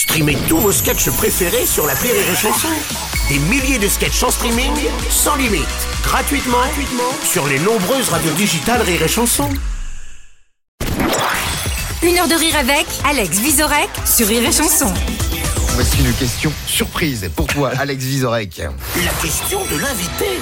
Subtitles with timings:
[0.00, 2.68] Streamez tous vos sketchs préférés sur la Rire et Chanson.
[3.28, 4.72] Des milliers de sketchs en streaming,
[5.10, 5.66] sans limite,
[6.02, 9.50] gratuitement, gratuitement sur les nombreuses radios digitales Rire et Chanson.
[12.02, 14.90] Une heure de rire avec Alex Visorek sur Rire et Chanson.
[15.74, 18.56] Voici une question surprise pour toi, Alex Vizorek.
[18.56, 20.40] La question de l'invité.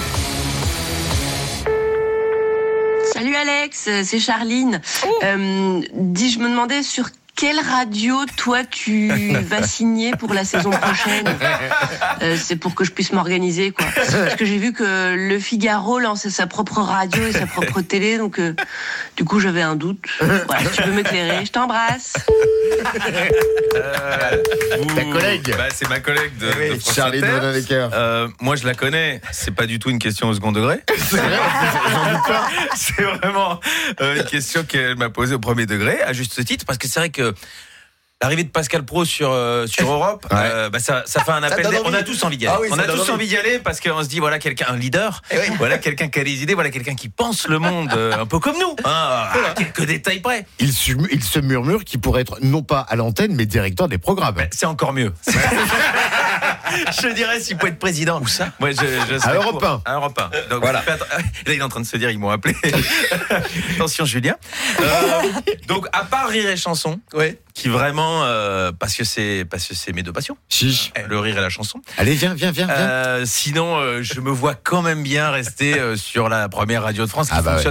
[3.13, 4.81] Salut Alex, c'est Charline.
[5.25, 7.07] Euh, dis, je me demandais sur
[7.39, 9.09] quelle radio toi tu
[9.43, 11.27] vas signer pour la saison prochaine?
[12.21, 13.87] Euh, C'est pour que je puisse m'organiser quoi.
[13.95, 18.19] Parce que j'ai vu que Le Figaro lançait sa propre radio et sa propre télé,
[18.19, 18.55] donc euh,
[19.17, 20.05] du coup j'avais un doute.
[20.21, 22.15] Voilà, si tu veux m'éclairer, je t'embrasse.
[24.95, 25.55] Ta collègue.
[25.57, 26.71] Bah, c'est ma collègue de, Oui,
[27.21, 27.27] de.
[27.27, 27.89] Vanhoenacker.
[27.93, 29.21] Euh, moi, je la connais.
[29.33, 30.81] C'est pas du tout une question au second degré.
[32.75, 33.61] c'est vraiment
[34.01, 37.01] euh, une question qu'elle m'a posée au premier degré, à juste titre, parce que c'est
[37.01, 37.28] vrai que.
[38.21, 40.39] L'arrivée de Pascal Pro sur euh, sur Europe, Ouais.
[40.43, 41.65] euh, bah ça, ça fait un appel.
[41.85, 42.57] On a tous envie d'y aller.
[42.59, 43.11] Ah oui, on a tous envie.
[43.13, 45.23] envie d'y aller parce qu'on se dit voilà quelqu'un un leader,
[45.59, 48.41] voilà quelqu'un qui a des idées, voilà quelqu'un qui pense le monde euh, un peu
[48.41, 48.91] comme nous, hein,
[49.51, 50.47] à quelques détails près.
[50.59, 53.99] Il, se- il se murmure qu'il pourrait être non pas à l'antenne, mais directeur des
[53.99, 54.35] programmes.
[54.51, 55.15] C'est encore mieux.
[57.03, 58.21] je dirais s'il peut être président.
[58.21, 58.77] Où ça Moi, je,
[59.11, 59.83] je serais Europe pour- 1.
[59.85, 60.49] À Europe 1.
[60.51, 60.83] Donc, voilà.
[61.47, 62.55] Là, il est en train de se dire, ils m'ont appelé.
[63.75, 64.37] Attention, Julien.
[64.81, 64.85] Euh,
[65.67, 67.01] donc, à part rire et chanson,
[67.55, 70.93] qui vraiment, euh, parce que c'est parce que c'est mes deux passions, Chiche.
[71.09, 71.81] le rire et la chanson.
[71.97, 72.79] Allez, viens, viens, viens, viens.
[72.79, 77.05] Euh, sinon, euh, je me vois quand même bien rester euh, sur la première radio
[77.05, 77.63] de France qui Ah bah ouais.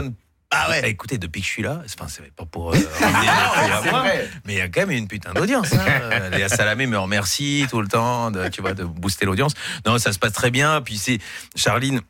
[0.60, 0.90] Ah ouais.
[0.90, 4.04] Écoutez, depuis que je suis là, c'est enfin, c'est pas pour euh, à moi,
[4.46, 5.74] mais il y a quand même une putain d'audience.
[5.74, 6.30] Hein.
[6.32, 9.54] Léa Salamé me remercie tout le temps, de, tu vois, de booster l'audience.
[9.86, 10.82] Non, ça se passe très bien.
[10.82, 11.20] Puis c'est
[11.56, 12.02] Charline.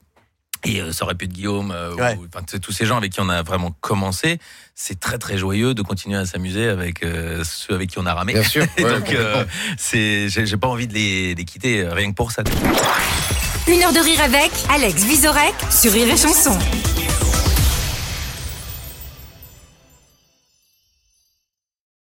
[0.63, 3.11] Et euh, ça aurait pu être Guillaume, euh, ou- enfin, t- tous ces gens avec
[3.11, 4.39] qui on a vraiment commencé.
[4.73, 8.13] C'est très très joyeux de continuer à s'amuser avec euh, ceux avec qui on a
[8.15, 8.33] ramé.
[8.33, 8.65] Bien sûr.
[8.77, 9.45] Ouais, donc, euh,
[9.77, 12.41] c'est, j'ai j'ai pas envie de les, les quitter euh, rien que pour ça.
[13.67, 16.57] Une heure de rire avec Alex Visorek sur Rire et Chanson.